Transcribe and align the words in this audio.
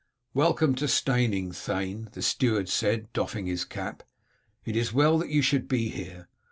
"Welcome 0.33 0.73
to 0.77 0.87
Steyning, 0.87 1.51
thane," 1.51 2.09
the 2.13 2.23
steward 2.23 2.69
said, 2.69 3.13
doffing 3.13 3.45
his 3.45 3.63
cap; 3.63 4.01
"it 4.65 4.75
is 4.75 4.91
well 4.91 5.19
that 5.19 5.29
you 5.29 5.43
should 5.43 5.67
be 5.67 5.89
here. 5.89 6.27